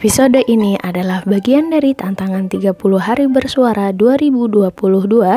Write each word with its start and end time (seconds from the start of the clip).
Episode 0.00 0.40
ini 0.48 0.80
adalah 0.80 1.20
bagian 1.28 1.68
dari 1.68 1.92
tantangan 1.92 2.48
30 2.48 2.72
hari 3.04 3.28
bersuara 3.28 3.92
2022 3.92 4.72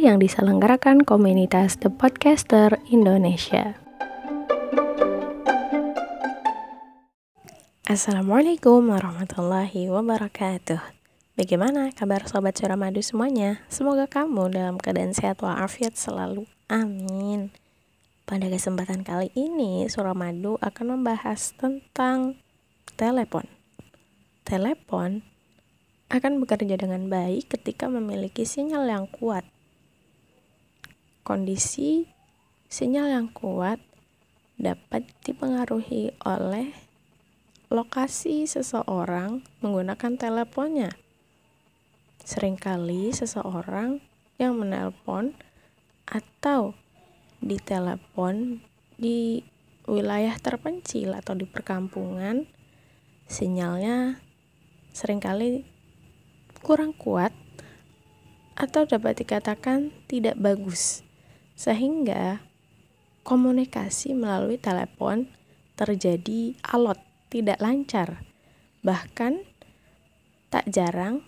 yang 0.00 0.16
diselenggarakan 0.16 1.04
komunitas 1.04 1.76
The 1.76 1.92
Podcaster 1.92 2.80
Indonesia. 2.88 3.76
Assalamualaikum 7.84 8.96
warahmatullahi 8.96 9.92
wabarakatuh. 9.92 10.80
Bagaimana 11.36 11.92
kabar 11.92 12.24
sobat 12.24 12.56
Suramadu 12.56 13.04
semuanya? 13.04 13.60
Semoga 13.68 14.08
kamu 14.08 14.56
dalam 14.56 14.80
keadaan 14.80 15.12
sehat 15.12 15.44
walafiat 15.44 16.00
selalu. 16.00 16.48
Amin. 16.72 17.52
Pada 18.24 18.48
kesempatan 18.48 19.04
kali 19.04 19.28
ini, 19.36 19.84
Suramadu 19.92 20.56
akan 20.64 20.96
membahas 20.96 21.52
tentang 21.60 22.40
telepon 22.96 23.44
telepon 24.46 25.26
akan 26.06 26.38
bekerja 26.38 26.78
dengan 26.78 27.10
baik 27.10 27.50
ketika 27.58 27.90
memiliki 27.90 28.46
sinyal 28.46 28.86
yang 28.86 29.10
kuat. 29.10 29.42
Kondisi 31.26 32.06
sinyal 32.70 33.10
yang 33.10 33.28
kuat 33.34 33.82
dapat 34.54 35.10
dipengaruhi 35.26 36.14
oleh 36.22 36.70
lokasi 37.74 38.46
seseorang 38.46 39.42
menggunakan 39.58 40.14
teleponnya. 40.14 40.94
Seringkali 42.22 43.10
seseorang 43.10 43.98
yang 44.38 44.54
menelpon 44.54 45.34
atau 46.06 46.78
ditelepon 47.42 48.62
di 48.94 49.42
wilayah 49.90 50.38
terpencil 50.38 51.18
atau 51.18 51.34
di 51.34 51.46
perkampungan, 51.46 52.46
sinyalnya 53.26 54.25
sering 54.96 55.20
kali 55.20 55.68
kurang 56.64 56.96
kuat 56.96 57.36
atau 58.56 58.88
dapat 58.88 59.20
dikatakan 59.20 59.92
tidak 60.08 60.40
bagus, 60.40 61.04
sehingga 61.52 62.40
komunikasi 63.20 64.16
melalui 64.16 64.56
telepon 64.56 65.28
terjadi 65.76 66.56
alot, 66.64 66.96
tidak 67.28 67.60
lancar. 67.60 68.24
Bahkan, 68.80 69.44
tak 70.48 70.64
jarang 70.72 71.20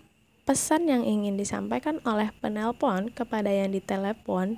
pesan 0.49 0.89
yang 0.89 1.05
ingin 1.05 1.37
disampaikan 1.37 2.01
oleh 2.09 2.33
penelpon 2.41 3.13
kepada 3.13 3.53
yang 3.53 3.77
ditelepon 3.77 4.57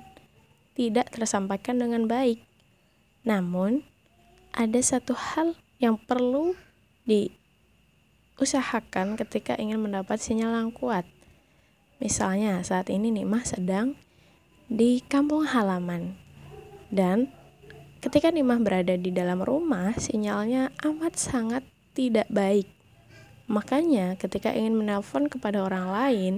tidak 0.71 1.11
tersampaikan 1.11 1.83
dengan 1.83 2.07
baik. 2.07 2.39
Namun, 3.27 3.83
ada 4.55 4.79
satu 4.79 5.11
hal 5.11 5.59
yang 5.83 5.99
perlu 5.99 6.55
di 7.03 7.40
usahakan 8.39 9.19
ketika 9.19 9.57
ingin 9.59 9.81
mendapat 9.81 10.21
sinyal 10.21 10.55
yang 10.55 10.71
kuat. 10.71 11.03
Misalnya 12.01 12.63
saat 12.65 12.89
ini 12.89 13.11
Nimah 13.13 13.45
sedang 13.45 13.93
di 14.71 15.03
kampung 15.05 15.45
halaman 15.45 16.15
dan 16.89 17.29
ketika 18.01 18.33
Nimah 18.33 18.57
berada 18.63 18.97
di 18.97 19.13
dalam 19.13 19.43
rumah 19.43 19.93
sinyalnya 19.99 20.73
amat 20.81 21.13
sangat 21.19 21.63
tidak 21.91 22.25
baik. 22.31 22.67
Makanya 23.51 24.15
ketika 24.15 24.55
ingin 24.55 24.79
menelpon 24.79 25.27
kepada 25.27 25.61
orang 25.61 25.91
lain 25.91 26.33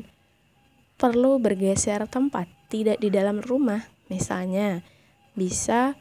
perlu 0.97 1.37
bergeser 1.41 2.05
tempat, 2.09 2.49
tidak 2.67 2.97
di 3.01 3.13
dalam 3.13 3.41
rumah. 3.43 3.85
Misalnya 4.09 4.81
bisa 5.33 5.97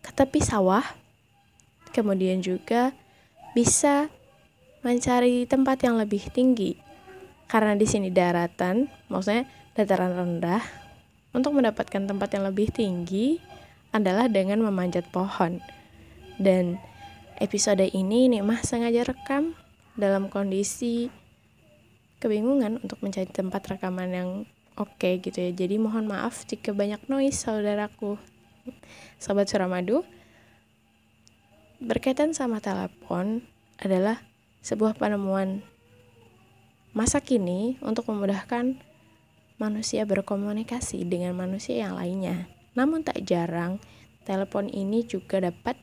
ke 0.00 0.10
tepi 0.14 0.42
sawah, 0.42 0.84
kemudian 1.90 2.42
juga 2.42 2.94
bisa 3.52 4.10
mencari 4.80 5.44
tempat 5.44 5.84
yang 5.84 6.00
lebih 6.00 6.28
tinggi. 6.32 6.76
Karena 7.50 7.74
di 7.74 7.84
sini 7.84 8.08
daratan, 8.14 8.86
maksudnya 9.10 9.44
dataran 9.74 10.14
rendah, 10.14 10.62
untuk 11.30 11.54
mendapatkan 11.54 12.06
tempat 12.06 12.28
yang 12.34 12.44
lebih 12.46 12.70
tinggi 12.70 13.38
adalah 13.90 14.26
dengan 14.30 14.62
memanjat 14.62 15.06
pohon. 15.10 15.62
Dan 16.40 16.78
episode 17.38 17.84
ini 17.90 18.30
Nikmah 18.30 18.62
sengaja 18.62 19.04
rekam 19.06 19.54
dalam 19.98 20.30
kondisi 20.30 21.10
kebingungan 22.22 22.80
untuk 22.84 23.00
mencari 23.00 23.28
tempat 23.28 23.76
rekaman 23.76 24.10
yang 24.12 24.30
oke 24.78 24.96
okay, 24.96 25.18
gitu 25.20 25.40
ya. 25.40 25.50
Jadi 25.52 25.76
mohon 25.76 26.06
maaf 26.06 26.46
jika 26.46 26.72
banyak 26.72 27.00
noise 27.10 27.36
saudaraku. 27.36 28.16
Sobat 29.16 29.48
Suramadu, 29.48 30.04
berkaitan 31.80 32.36
sama 32.36 32.60
telepon 32.60 33.40
adalah 33.80 34.20
sebuah 34.60 34.96
penemuan 34.96 35.64
masa 36.92 37.22
kini 37.22 37.78
untuk 37.80 38.10
memudahkan 38.10 38.76
manusia 39.60 40.08
berkomunikasi 40.08 41.04
dengan 41.04 41.36
manusia 41.36 41.84
yang 41.86 41.94
lainnya. 41.94 42.48
Namun 42.72 43.04
tak 43.04 43.22
jarang, 43.28 43.78
telepon 44.24 44.72
ini 44.72 45.04
juga 45.04 45.38
dapat 45.38 45.76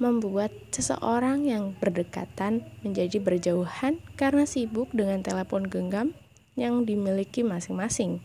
membuat 0.00 0.48
seseorang 0.72 1.44
yang 1.44 1.76
berdekatan 1.76 2.64
menjadi 2.80 3.20
berjauhan 3.20 4.00
karena 4.16 4.48
sibuk 4.48 4.88
dengan 4.96 5.20
telepon 5.20 5.68
genggam 5.68 6.16
yang 6.56 6.88
dimiliki 6.88 7.44
masing-masing. 7.44 8.24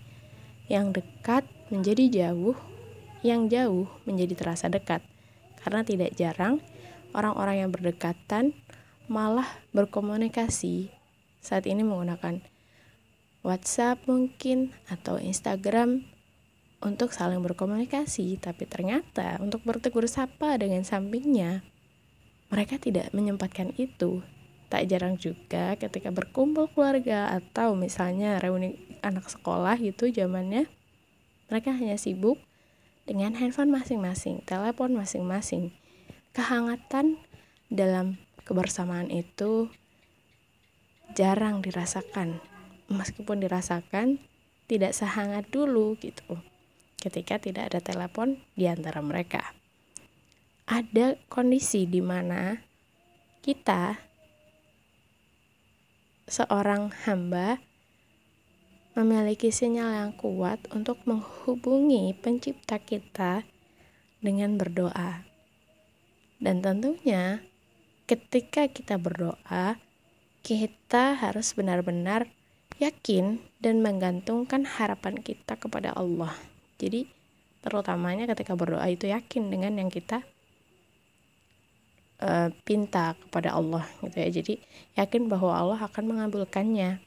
Yang 0.72 1.04
dekat 1.04 1.44
menjadi 1.68 2.32
jauh, 2.32 2.56
yang 3.22 3.52
jauh 3.52 3.92
menjadi 4.08 4.34
terasa 4.34 4.72
dekat. 4.72 5.04
Karena 5.60 5.84
tidak 5.84 6.16
jarang 6.16 6.64
orang-orang 7.12 7.68
yang 7.68 7.70
berdekatan 7.76 8.56
malah 9.08 9.48
berkomunikasi 9.72 10.90
saat 11.44 11.70
ini 11.70 11.86
menggunakan 11.86 12.42
WhatsApp 13.46 14.10
mungkin 14.10 14.74
atau 14.90 15.22
Instagram 15.22 16.02
untuk 16.82 17.14
saling 17.14 17.42
berkomunikasi, 17.46 18.42
tapi 18.42 18.66
ternyata 18.66 19.38
untuk 19.42 19.62
bertegur 19.62 20.10
sapa 20.10 20.58
dengan 20.58 20.82
sampingnya 20.82 21.62
mereka 22.50 22.78
tidak 22.78 23.14
menyempatkan 23.14 23.74
itu. 23.78 24.22
Tak 24.66 24.90
jarang 24.90 25.22
juga 25.22 25.78
ketika 25.78 26.10
berkumpul 26.10 26.66
keluarga 26.74 27.30
atau 27.38 27.78
misalnya 27.78 28.42
reuni 28.42 28.82
anak 29.06 29.30
sekolah 29.30 29.78
gitu 29.78 30.10
zamannya 30.10 30.66
mereka 31.46 31.70
hanya 31.78 32.02
sibuk 32.02 32.42
dengan 33.06 33.38
handphone 33.38 33.70
masing-masing, 33.70 34.42
telepon 34.50 34.98
masing-masing. 34.98 35.70
Kehangatan 36.34 37.22
dalam 37.70 38.18
kebersamaan 38.46 39.10
itu 39.10 39.68
jarang 41.18 41.66
dirasakan. 41.66 42.40
Meskipun 42.86 43.42
dirasakan, 43.42 44.22
tidak 44.70 44.94
sehangat 44.94 45.50
dulu 45.50 45.98
gitu. 45.98 46.38
Ketika 47.02 47.42
tidak 47.42 47.74
ada 47.74 47.82
telepon 47.82 48.42
di 48.54 48.70
antara 48.70 49.02
mereka. 49.02 49.42
Ada 50.66 51.18
kondisi 51.30 51.86
di 51.86 52.02
mana 52.02 52.58
kita 53.46 54.02
seorang 56.26 56.90
hamba 57.06 57.62
memiliki 58.98 59.54
sinyal 59.54 59.94
yang 59.94 60.12
kuat 60.18 60.58
untuk 60.74 60.98
menghubungi 61.06 62.18
pencipta 62.18 62.82
kita 62.82 63.46
dengan 64.26 64.58
berdoa. 64.58 65.22
Dan 66.42 66.66
tentunya 66.66 67.46
ketika 68.06 68.70
kita 68.70 69.02
berdoa, 69.02 69.82
kita 70.46 71.18
harus 71.18 71.58
benar-benar 71.58 72.30
yakin 72.78 73.42
dan 73.58 73.82
menggantungkan 73.82 74.66
harapan 74.66 75.18
kita 75.18 75.58
kepada 75.58 75.90
Allah. 75.98 76.34
Jadi, 76.78 77.10
terutamanya 77.66 78.30
ketika 78.30 78.54
berdoa 78.54 78.86
itu 78.86 79.10
yakin 79.10 79.50
dengan 79.50 79.82
yang 79.82 79.90
kita 79.90 80.22
uh, 82.22 82.54
pinta 82.62 83.18
kepada 83.26 83.58
Allah 83.58 83.90
gitu 84.06 84.18
ya. 84.22 84.30
Jadi, 84.30 84.54
yakin 84.94 85.26
bahwa 85.26 85.58
Allah 85.58 85.80
akan 85.82 86.04
mengabulkannya. 86.06 87.02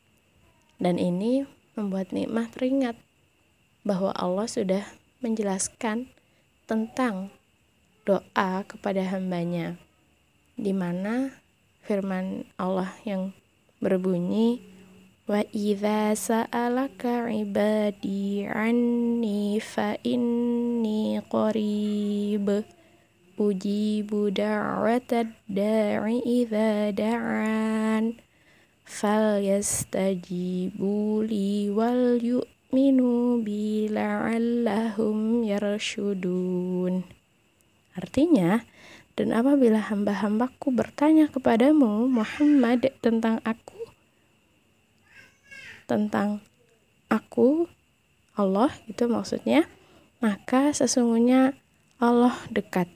Dan 0.79 0.95
ini 0.99 1.47
membuat 1.79 2.11
nikmat 2.11 2.55
teringat 2.55 2.99
bahwa 3.87 4.11
Allah 4.19 4.47
sudah 4.51 4.83
menjelaskan 5.23 6.11
tentang 6.71 7.31
doa 8.07 8.63
kepada 8.67 9.03
hambanya 9.11 9.79
di 10.59 10.75
mana 10.75 11.31
firman 11.87 12.43
Allah 12.59 12.91
yang 13.07 13.31
berbunyi 13.79 14.59
wa 15.31 15.47
idza 15.55 16.19
sa'alaka 16.19 17.31
ibadi 17.31 18.43
anni 18.43 19.63
fa 19.63 19.95
inni 20.03 21.23
qarib. 21.31 22.67
Ujibu 23.39 24.35
da'watad 24.35 25.31
da'i 25.47 26.19
idza 26.43 26.91
da'an 26.91 28.19
fal 28.83 29.39
yastajibu 29.39 31.23
li 31.23 31.71
wal 31.71 32.19
yu'minu 32.19 33.39
bi 33.47 33.87
la'allahum 33.87 35.47
yarshudun. 35.47 37.07
Artinya 37.95 38.67
dan 39.19 39.35
apabila 39.35 39.83
hamba-hambaku 39.83 40.71
bertanya 40.71 41.27
kepadamu, 41.27 42.07
Muhammad, 42.07 42.95
tentang 43.03 43.43
aku, 43.43 43.83
tentang 45.91 46.39
aku 47.11 47.67
Allah 48.39 48.71
itu 48.87 49.11
maksudnya 49.11 49.67
maka 50.23 50.71
sesungguhnya 50.71 51.59
Allah 51.99 52.39
dekat 52.55 52.87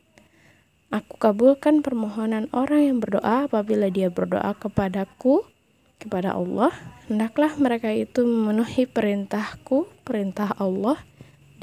Aku 0.93 1.17
kabulkan 1.17 1.81
permohonan 1.81 2.53
orang 2.53 2.85
yang 2.85 2.99
berdoa 3.01 3.49
apabila 3.49 3.89
dia 3.89 4.13
berdoa 4.13 4.53
kepadaku, 4.53 5.41
kepada 5.97 6.37
Allah. 6.37 6.69
Hendaklah 7.09 7.57
mereka 7.57 7.89
itu 7.89 8.29
memenuhi 8.29 8.85
perintahku, 8.85 9.89
perintah 10.05 10.53
Allah, 10.61 11.01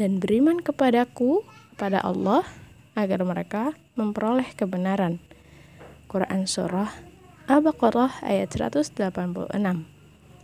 dan 0.02 0.18
beriman 0.18 0.64
kepadaku, 0.64 1.46
kepada 1.78 2.02
Allah, 2.02 2.42
agar 2.98 3.22
mereka 3.22 3.78
memperoleh 4.00 4.48
kebenaran. 4.56 5.20
Quran 6.08 6.48
Surah 6.48 6.90
Al-Baqarah 7.52 8.24
ayat 8.24 8.56
186 8.56 8.96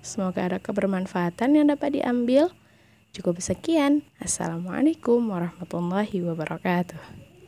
Semoga 0.05 0.45
ada 0.45 0.59
kebermanfaatan 0.61 1.57
yang 1.57 1.71
dapat 1.71 1.97
diambil. 1.97 2.53
Cukup 3.15 3.41
sekian. 3.41 4.05
Assalamualaikum 4.21 5.23
warahmatullahi 5.31 6.21
wabarakatuh. 6.21 7.34